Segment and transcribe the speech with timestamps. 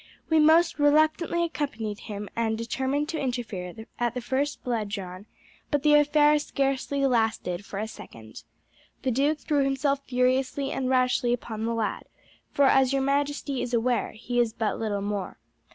[0.31, 5.27] We most reluctantly accompanied him, and determined to interfere at the first blood drawn;
[5.69, 8.41] but the affair scarcely lasted for a second.
[9.03, 12.05] The duke threw himself furiously and rashly upon the lad,
[12.49, 15.37] for as your majesty is aware, he is but little more.